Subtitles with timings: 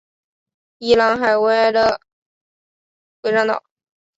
[0.79, 1.27] 宜兰外
[1.65, 2.01] 海的
[3.21, 3.63] 龟山岛